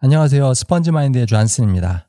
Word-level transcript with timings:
안녕하세요. 0.00 0.54
스펀지 0.54 0.92
마인드의 0.92 1.26
존슨입니다. 1.26 2.08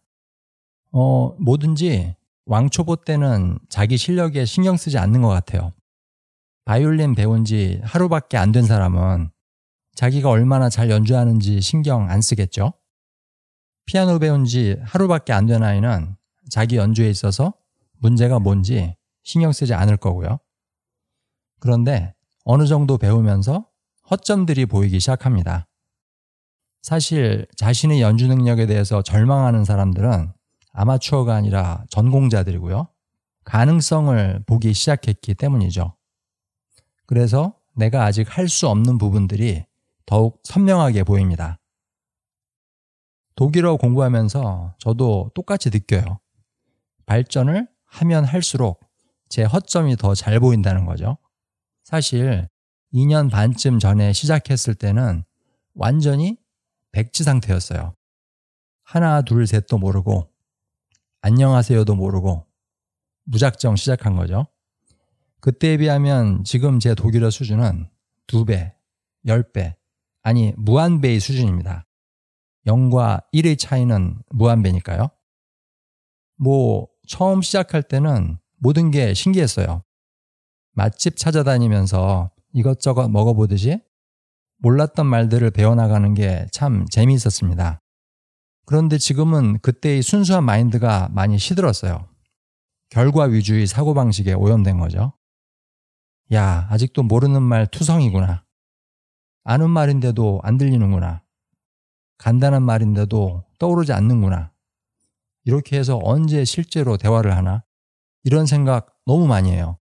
어, 0.91 1.35
뭐든지 1.39 2.15
왕초보 2.45 2.97
때는 2.97 3.57
자기 3.67 3.97
실력에 3.97 4.45
신경 4.45 4.77
쓰지 4.77 4.97
않는 4.99 5.21
것 5.23 5.29
같아요. 5.29 5.73
바이올린 6.65 7.15
배운 7.15 7.45
지 7.45 7.81
하루밖에 7.83 8.37
안 8.37 8.51
된 8.51 8.63
사람은 8.63 9.31
자기가 9.95 10.29
얼마나 10.29 10.69
잘 10.69 10.91
연주하는지 10.91 11.61
신경 11.61 12.09
안 12.09 12.21
쓰겠죠? 12.21 12.73
피아노 13.87 14.19
배운 14.19 14.45
지 14.45 14.77
하루밖에 14.83 15.33
안 15.33 15.47
된 15.47 15.63
아이는 15.63 16.15
자기 16.51 16.77
연주에 16.77 17.09
있어서 17.09 17.53
문제가 17.97 18.37
뭔지 18.39 18.95
신경 19.23 19.51
쓰지 19.51 19.73
않을 19.73 19.97
거고요. 19.97 20.39
그런데 21.59 22.13
어느 22.45 22.67
정도 22.67 22.99
배우면서 22.99 23.65
허점들이 24.11 24.67
보이기 24.67 24.99
시작합니다. 24.99 25.65
사실 26.81 27.45
자신의 27.57 28.01
연주 28.01 28.27
능력에 28.27 28.65
대해서 28.65 29.01
절망하는 29.01 29.65
사람들은 29.65 30.31
아마추어가 30.71 31.35
아니라 31.35 31.83
전공자들이고요. 31.89 32.87
가능성을 33.43 34.43
보기 34.45 34.73
시작했기 34.73 35.35
때문이죠. 35.35 35.95
그래서 37.05 37.55
내가 37.75 38.05
아직 38.05 38.27
할 38.29 38.47
수 38.47 38.67
없는 38.67 38.97
부분들이 38.97 39.65
더욱 40.05 40.39
선명하게 40.43 41.03
보입니다. 41.03 41.59
독일어 43.35 43.77
공부하면서 43.77 44.75
저도 44.79 45.31
똑같이 45.33 45.69
느껴요. 45.69 46.19
발전을 47.05 47.67
하면 47.85 48.25
할수록 48.25 48.81
제 49.29 49.43
허점이 49.43 49.95
더 49.95 50.13
잘 50.13 50.39
보인다는 50.39 50.85
거죠. 50.85 51.17
사실 51.83 52.47
2년 52.93 53.31
반쯤 53.31 53.79
전에 53.79 54.13
시작했을 54.13 54.75
때는 54.75 55.23
완전히 55.73 56.37
백지 56.91 57.23
상태였어요. 57.23 57.95
하나, 58.83 59.21
둘, 59.21 59.45
셋도 59.45 59.77
모르고, 59.77 60.29
안녕하세요도 61.21 61.95
모르고, 61.95 62.45
무작정 63.25 63.75
시작한 63.75 64.15
거죠. 64.15 64.47
그때에 65.41 65.77
비하면 65.77 66.43
지금 66.43 66.79
제 66.79 66.95
독일어 66.95 67.29
수준은 67.29 67.87
두 68.27 68.45
배, 68.45 68.75
열 69.27 69.51
배, 69.51 69.75
아니, 70.21 70.53
무한배의 70.57 71.19
수준입니다. 71.19 71.85
0과 72.65 73.23
1의 73.33 73.57
차이는 73.57 74.21
무한배니까요. 74.29 75.09
뭐, 76.37 76.87
처음 77.07 77.41
시작할 77.41 77.83
때는 77.83 78.37
모든 78.57 78.91
게 78.91 79.13
신기했어요. 79.13 79.83
맛집 80.73 81.17
찾아다니면서 81.17 82.31
이것저것 82.53 83.07
먹어보듯이 83.09 83.81
몰랐던 84.59 85.05
말들을 85.05 85.51
배워나가는 85.51 86.13
게 86.13 86.47
참 86.51 86.85
재미있었습니다. 86.89 87.81
그런데 88.65 88.97
지금은 88.97 89.59
그때의 89.59 90.01
순수한 90.03 90.43
마인드가 90.43 91.09
많이 91.11 91.39
시들었어요. 91.39 92.07
결과 92.89 93.23
위주의 93.23 93.65
사고방식에 93.65 94.33
오염된 94.33 94.77
거죠. 94.79 95.13
야, 96.33 96.67
아직도 96.69 97.03
모르는 97.03 97.41
말 97.41 97.65
투성이구나. 97.67 98.45
아는 99.43 99.69
말인데도 99.69 100.41
안 100.43 100.57
들리는구나. 100.57 101.23
간단한 102.19 102.61
말인데도 102.63 103.45
떠오르지 103.57 103.93
않는구나. 103.93 104.51
이렇게 105.45 105.77
해서 105.79 105.99
언제 106.03 106.45
실제로 106.45 106.97
대화를 106.97 107.35
하나? 107.35 107.63
이런 108.23 108.45
생각 108.45 108.93
너무 109.05 109.25
많이 109.25 109.51
해요. 109.51 109.79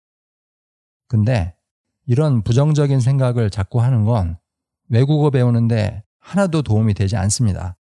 근데 1.09 1.55
이런 2.07 2.43
부정적인 2.43 3.01
생각을 3.01 3.51
자꾸 3.51 3.83
하는 3.83 4.05
건 4.05 4.39
외국어 4.89 5.31
배우는데 5.31 6.03
하나도 6.19 6.63
도움이 6.63 6.95
되지 6.95 7.17
않습니다. 7.17 7.77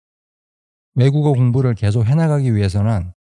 외국어 0.96 1.34
공부를 1.34 1.76
계속 1.76 2.06
해나가기 2.06 2.56
위해서는 2.56 3.14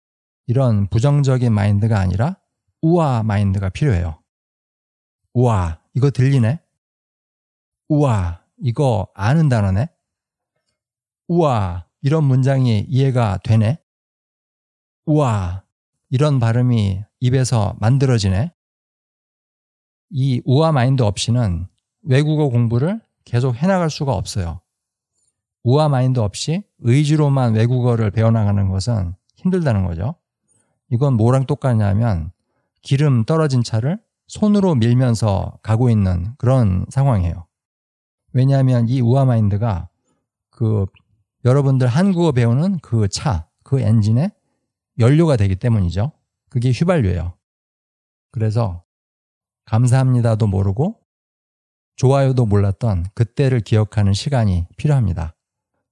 이런 0.48 0.88
부정적인 0.88 1.52
마인드가 1.52 2.00
아니라 2.00 2.38
우아 2.82 3.24
마인드가 3.24 3.70
필요해요. 3.70 4.22
우와, 5.34 5.82
이거 5.94 6.12
들리네? 6.12 6.60
우와, 7.90 8.42
이거 8.64 9.08
아는 9.14 9.50
단어네? 9.50 9.90
우와, 11.28 11.88
이런 12.02 12.24
문장이 12.24 12.86
이해가 12.88 13.40
되네? 13.44 13.80
우와, 15.06 15.64
이런 16.10 16.40
발음이 16.40 17.04
입에서 17.20 17.76
만들어지네? 17.80 18.54
이 20.12 20.42
우아 20.46 20.72
마인드 20.72 21.02
없이는 21.04 21.68
외국어 22.04 22.48
공부를 22.50 23.02
계속 23.26 23.56
해나갈 23.56 23.90
수가 23.90 24.14
없어요. 24.14 24.62
우아 25.64 25.90
마인드 25.90 26.20
없이 26.20 26.64
의지로만 26.80 27.56
외국어를 27.56 28.12
배워나가는 28.12 28.70
것은 28.70 29.16
힘들다는 29.36 29.86
거죠. 29.86 30.16
이건 30.90 31.16
뭐랑 31.16 31.48
똑같냐면 31.48 32.32
기름 32.82 33.26
떨어진 33.26 33.64
차를 33.64 34.00
손으로 34.28 34.76
밀면서 34.76 35.58
가고 35.64 35.90
있는 35.90 36.36
그런 36.38 36.86
상황이에요. 36.90 37.48
왜냐하면 38.34 38.88
이 38.88 39.02
우아 39.02 39.26
마인드가 39.26 39.90
그 40.52 40.86
여러분들 41.46 41.88
한국어 41.88 42.32
배우는 42.32 42.80
그 42.80 43.08
차, 43.08 43.48
그 43.64 43.80
엔진의 43.80 44.32
연료가 45.00 45.36
되기 45.36 45.56
때문이죠. 45.56 46.12
그게 46.50 46.72
휘발유예요. 46.72 47.34
그래서 48.32 48.84
감사합니다도 49.66 50.48
모르고 50.48 51.00
좋아요도 51.96 52.46
몰랐던 52.46 53.06
그때를 53.14 53.62
기억하는 53.62 54.14
시간이 54.14 54.66
필요합니다. 54.78 55.36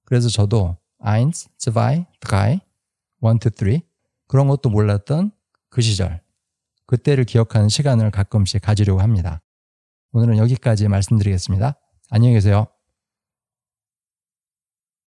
그래서 0.04 0.28
저도 0.28 0.76
eins, 1.04 1.48
zwei, 1.58 2.06
drei, 2.20 2.60
one, 3.20 3.38
two, 3.38 3.50
three 3.50 3.82
그런 4.28 4.48
것도 4.48 4.70
몰랐던 4.70 5.32
그 5.70 5.80
시절 5.80 6.20
그때를 6.86 7.24
기억하는 7.24 7.68
시간을 7.68 8.10
가끔씩 8.10 8.62
가지려고 8.62 9.00
합니다. 9.00 9.40
오늘은 10.12 10.38
여기까지 10.38 10.88
말씀드리겠습니다. 10.88 11.76
안녕히 12.10 12.34
계세요. 12.34 12.73